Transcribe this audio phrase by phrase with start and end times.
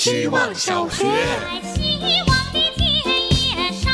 [0.00, 1.04] 希望小学。
[1.62, 3.92] 希望的田野上。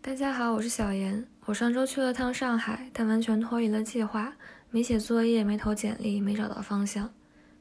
[0.00, 1.28] 大家好，我是小严。
[1.44, 4.32] 我上周去了趟上海，但完全脱离了计划，
[4.70, 7.12] 没写作业，没投简历，没找到方向。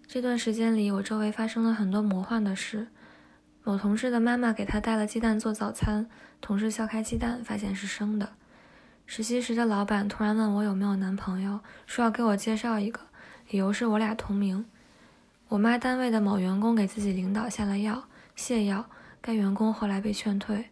[0.08, 2.88] 这段时间里，我周围发生了很多魔幻的事。
[3.66, 6.10] 某同事的妈妈给他带了鸡蛋做早餐，
[6.40, 8.30] 同事敲开鸡蛋，发现是生的。
[9.06, 13.02] 实习时的老板突然问我有没有男朋友，说要给我介绍一个，
[13.50, 14.66] 理由是我俩同名。
[15.48, 18.04] 我妈单位的某员工给自己领导下了药，
[18.36, 18.90] 泻药，
[19.22, 20.70] 该员工后来被劝退。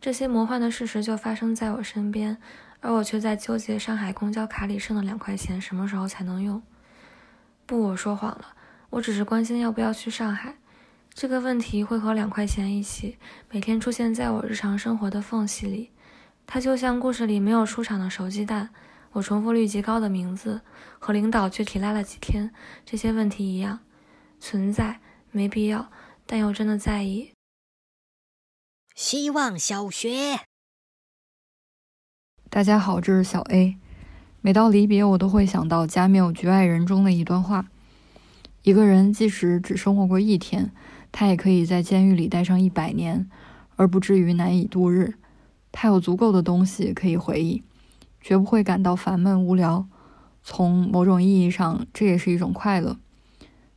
[0.00, 2.38] 这些魔幻的事实就发生在我身边，
[2.80, 6.62] 而我却在纠结上海公交卡里剩的两块钱什么时候才能用。
[7.66, 8.54] 不，我说谎了，
[8.90, 10.56] 我只是关心要不要去上海。
[11.12, 13.18] 这个问题会和两块钱一起，
[13.50, 15.90] 每天出现在我日常生活的缝隙里。
[16.46, 18.70] 它就像故事里没有出场的熟鸡蛋，
[19.18, 20.60] 我重复率极高的名字，
[20.98, 22.52] 和领导具体拉了几天，
[22.84, 23.80] 这些问题一样，
[24.38, 25.00] 存在，
[25.32, 25.90] 没必要，
[26.24, 27.32] 但又真的在意。
[28.94, 30.40] 希望小学。
[32.48, 33.76] 大家好，这是小 A。
[34.40, 37.68] 每到离别，我都会想到《加缪局外人》中的一段话：
[38.62, 40.70] 一个人即使只生活过一天，
[41.10, 43.28] 他也可以在监狱里待上一百年，
[43.74, 45.14] 而不至于难以度日。
[45.72, 47.62] 他有足够的东西可以回忆，
[48.20, 49.86] 绝不会感到烦闷无聊。
[50.42, 52.96] 从某种意义上，这也是一种快乐。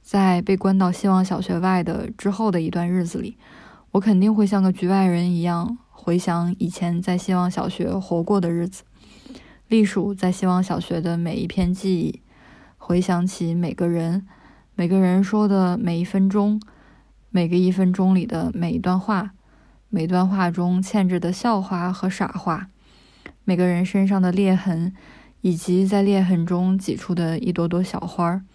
[0.02, 3.38] 在被关到希望小学外的之后的一段日子里，
[3.92, 8.84] 我肯定会像个局外人一样，回想以前在希望小学活过的日子，
[9.68, 12.22] 隶属在希望小学的每一片记忆，
[12.78, 14.26] 回想起每个人，
[14.76, 16.62] 每个人说的每一分钟，
[17.30, 19.32] 每个一分钟里的每一段话，
[19.90, 22.70] 每段话中嵌着的笑话和傻话，
[23.44, 24.96] 每个人身上的裂痕，
[25.42, 28.46] 以及在裂痕中挤出的一朵朵小花儿，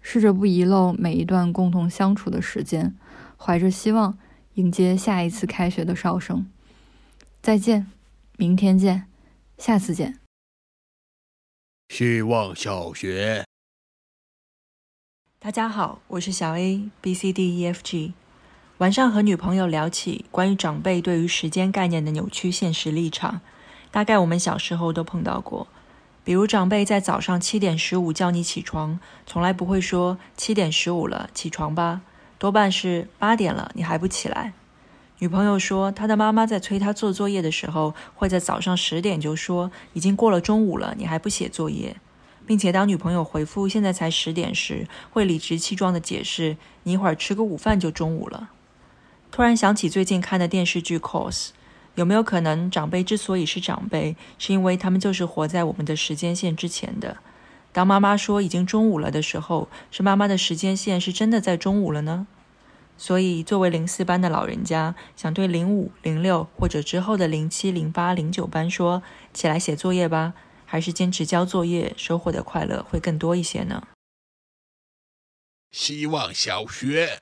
[0.00, 2.96] 试着不遗漏每一段共同相处的时间，
[3.36, 4.18] 怀着希望。
[4.54, 6.50] 迎接下一次开学的哨声。
[7.40, 7.86] 再见，
[8.36, 9.06] 明天见，
[9.56, 10.18] 下次见。
[11.88, 13.44] 希望小学。
[15.38, 18.14] 大家好，我是小 A B C D E F G。
[18.78, 23.40] 晚上和女朋友聊起关于长辈对于时间概念的扭曲现实立场，
[23.90, 25.66] 大概我们小时候都碰到过。
[26.24, 32.02] 比如长辈在早上七点十五叫你起床，从来不会说七点十五了，起床吧。
[32.38, 34.52] 多半是八点了，你还不起来。
[35.20, 41.96] 女朋友说，她的妈妈在催她做作业的时候，会在早上十点就说已经过了中午了，你还不写作业，
[42.46, 48.50] 并且当女朋友回复现在才十点时，会理直气壮地解释，你一会儿吃个午饭就中午了。
[49.32, 51.46] 突然想起最近看的电视剧《Cos》，
[51.98, 57.18] 有没有可能长辈之所以是长辈，是因为他们就是活在我们的时间线之前的？
[57.72, 62.28] 当妈妈说已经中午了的时候，是妈妈的时间线是真的在中午了呢？
[62.96, 73.88] 所以，作为零四班的老人家，想对零五、零六或者之后的零七、零八、零九班说：起来写作业吧，还是坚持交作业，收获的快乐会更多一些呢？
[75.72, 77.18] 希望小学。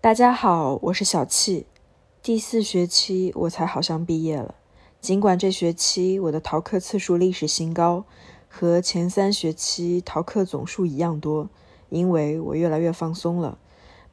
[0.00, 1.66] 大家好，我是小气。
[2.22, 4.54] 第四学期我才好像毕业了，
[5.00, 8.04] 尽管这学期我的逃课次数历史新高，
[8.48, 11.50] 和前三学期逃课总数一样多，
[11.88, 13.58] 因为我越来越放松了。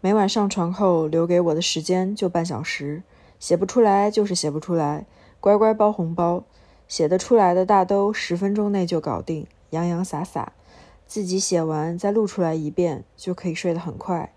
[0.01, 3.03] 每晚上床后留给我的时间就半小时，
[3.39, 5.05] 写不出来就是写不出来，
[5.39, 6.43] 乖乖包红包。
[6.87, 10.53] 写得出来的大都十分钟内就搞定，洋洋洒洒。
[11.05, 14.33] 自己写完再录出来一遍，就可以睡得很快。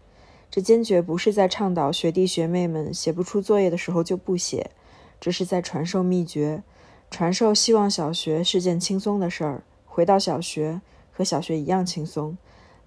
[0.53, 4.71] 这坚决不是在倡导学弟学妹们写不出作业的时候就不写，
[5.19, 6.63] 这是在传授秘诀，
[7.11, 9.63] 传授希望小学是件轻松的事儿。
[9.87, 12.37] 回到小学和小学一样轻松，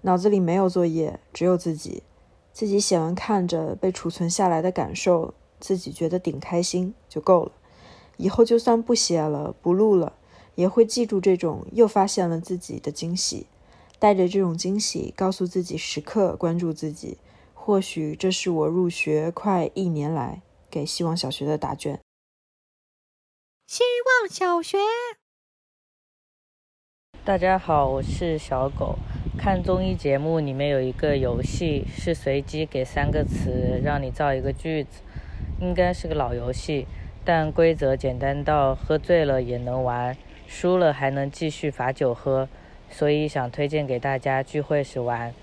[0.02, 2.04] 脑子里没有作业，只有自己。
[2.52, 7.52] 自己写完看着被储存下来的感受，自己觉得顶开心就够了。
[8.16, 10.12] 以后就算不写了、不录了，
[10.54, 13.48] 也会记住这种又发现了自己的惊喜，
[13.98, 17.18] 带着这种惊喜告诉自己时刻关注自己。
[17.66, 20.40] 或许这是我入学快一年来
[20.70, 21.98] 给希望小学的答卷。
[23.66, 24.78] 希望小学。
[27.24, 28.96] 大家好，我是小狗。
[29.36, 35.00] 看综艺节目里面有一个游戏，是随机给三个词让你造一个句子，
[35.60, 36.86] 应该是个老游戏，
[37.24, 40.16] 但规则简单到喝醉了也能玩，
[40.46, 42.48] 输了还能继续罚酒喝，
[42.88, 45.34] 所以想推荐给大家聚会时玩。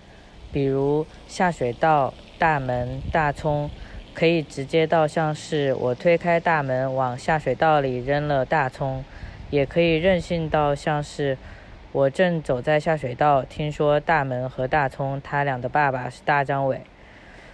[0.54, 3.70] 比如下水道、大门、大葱，
[4.14, 9.04] 可以直接到像是我推开大门往下水道里扔了大葱，
[9.50, 11.38] 也可以任性到像是
[11.92, 16.82] 我正走在下水道，听说大门和大葱他俩的爸爸是大张伟。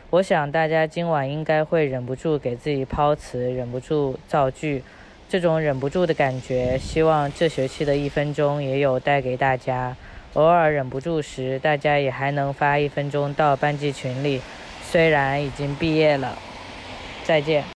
[0.09, 4.83] 我想大家今晚应该会忍不住给自己抛词，忍不住造句。
[5.29, 9.95] 这种忍不住的感觉，希望这学期的一分钟也有带给大家。
[10.33, 14.41] 偶尔忍不住时，大家也还能发一分钟到班级群里。
[14.83, 16.37] 虽然已经毕业了，
[17.23, 17.63] 再见。